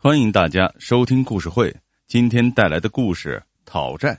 [0.00, 1.74] 欢迎大家收听故事会。
[2.06, 4.14] 今天带来的故事《讨债》。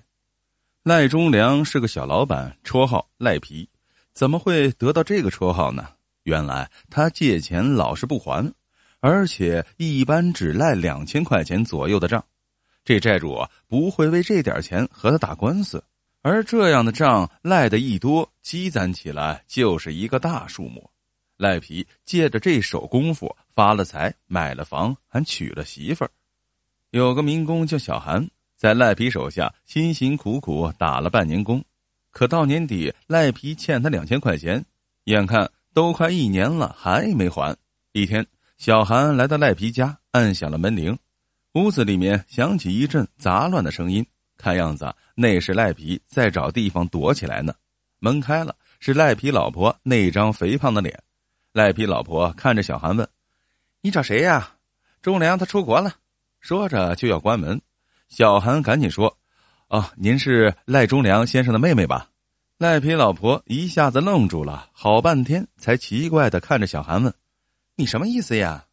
[0.83, 3.69] 赖忠良是个小老板，绰号赖皮。
[4.13, 5.87] 怎么会得到这个绰号呢？
[6.23, 8.53] 原来他借钱老是不还，
[8.99, 12.21] 而且一般只赖两千块钱左右的账。
[12.83, 15.81] 这债主啊不会为这点钱和他打官司，
[16.21, 20.91] 而这样的账赖的一多，积攒起来就是一个大数目。
[21.39, 26.11] 赖皮借着这手功夫发了财，买了房，还娶了媳妇儿。
[26.89, 31.63] 有个民工叫小韩，在赖皮手下辛辛苦苦打了半年工，
[32.11, 34.61] 可到年底赖皮欠他两千块钱，
[35.05, 37.55] 眼看都快一年了还没还。
[37.93, 38.27] 一天，
[38.57, 40.99] 小韩来到赖皮家，按响了门铃，
[41.53, 47.53] 屋子里面响起一阵杂乱的声音，看样子那是赖皮在找地方躲起来呢。
[47.99, 51.01] 门开了，是赖皮老婆那张肥胖的脸。
[51.51, 53.07] 赖皮老婆看着小韩问
[53.81, 54.51] ：“你找谁呀？”
[55.01, 55.93] 忠良他出国了，
[56.39, 57.59] 说着就要关门。
[58.07, 59.17] 小韩赶紧说
[59.69, 62.07] ：“哦，您是赖忠良先生的妹妹吧？”
[62.59, 67.13] 赖皮老婆一下子愣住了，好半天才奇怪的看着小韩问
[67.75, 68.65] ：“你什么意思呀？”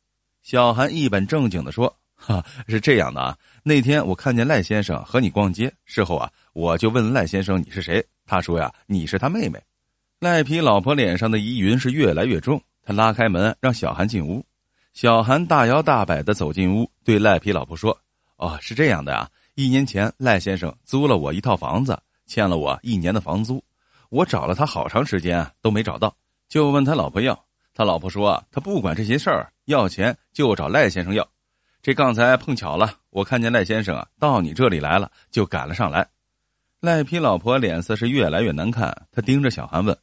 [0.43, 9.59] 小韩一本正经的说：“哈，是这样的啊，那天我看见赖先生和你逛街，事后啊，我就问赖先生你是谁，他说呀，你是他妹妹。”
[10.19, 14.43] 赖皮老婆脸上的疑云是越来越重，他拉开门让小韩进屋。
[14.95, 17.97] 小韩大摇大摆的走进屋，对赖皮老婆说
[18.37, 23.63] ：“哦，是这样的啊，一年前赖先生租了我一套房子，欠了我一年的房租，
[24.09, 26.17] 我找了他好长时间都没找到，
[26.49, 27.39] 就问他老婆要。
[27.75, 31.29] 他老婆说他不管这些事儿，要钱就找赖先生要。
[31.83, 36.09] 这刚才碰巧了，我看见赖先生啊到你这里来了，就赶了上来。”
[36.81, 39.95] 赖皮老婆脸色是越来越难看，她盯着小韩问。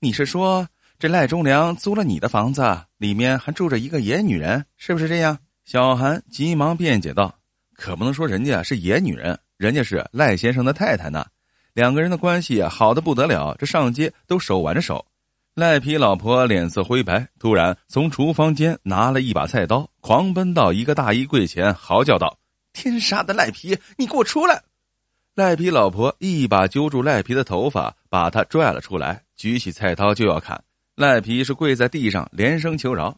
[0.00, 2.62] 你是说这赖忠良租了你的房子，
[2.98, 5.36] 里面还住着一个野女人，是不是这样？
[5.64, 7.34] 小韩急忙辩解道
[7.74, 11.26] ：“可不能说人家是野女人，人家是赖先生的太太呢。
[11.72, 15.04] 两个人的关系好的不得了，这上街都手挽着手。”
[15.54, 22.38] 赖皮老婆脸色灰白，突然从厨房间拿了一把菜刀，狂奔到一个大衣柜前，嚎叫道
[22.72, 24.62] ：“天杀的赖皮，你给我出来！”
[25.34, 29.24] 赖皮老婆一把揪住赖皮的头发，把他拽了出来。
[29.38, 30.60] 举起菜刀就要砍，
[30.96, 33.16] 赖皮是跪在地上连声求饶。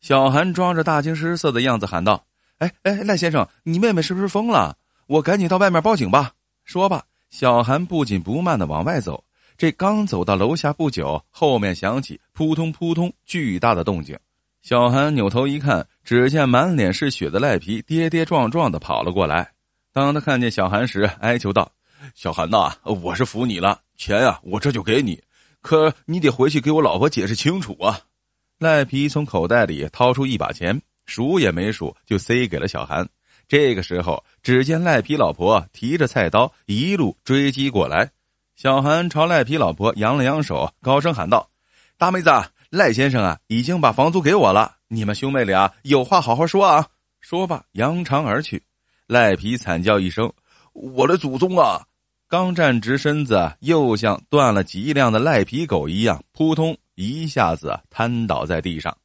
[0.00, 2.24] 小韩装着大惊失色的样子喊道
[2.58, 4.78] ：“哎哎，赖先生，你妹妹是不是疯了？
[5.08, 6.32] 我赶紧到外面报警吧。”
[6.64, 9.24] 说罢，小韩不紧不慢的往外走。
[9.58, 14.16] 这刚走到楼下不久，后面响起扑通扑通巨大的动静。
[14.62, 19.50] 小韩扭头一看，只见满脸是血的赖皮跌跌撞撞的跑了过来。
[19.92, 21.68] 当他看见小韩时，哀求道
[22.14, 25.20] ：“小韩呐，我是服你了，钱呀，我这就给你。”
[25.66, 27.98] 可你得回去给我老婆解释清楚啊！
[28.60, 33.04] 赖皮从口袋里掏出一把钱，数也没数就塞给了小韩。
[33.48, 38.08] 这个时候，只见赖皮老婆提着菜刀一路追击过来。
[38.54, 41.50] 小韩朝赖皮老婆扬了扬手，高声喊道
[41.98, 42.30] ：“大妹子，
[42.70, 46.86] 赖先生啊，已经把房租给我了，你们兄妹俩有话好好说啊！”
[47.20, 48.62] 说罢，扬长而去。
[49.08, 50.32] 赖皮惨叫一声
[50.72, 51.84] ：“我的祖宗啊！”
[52.28, 58.96] 刚站直身子，又像断了脊梁的赖皮狗一样，扑通一下子瘫倒在地上。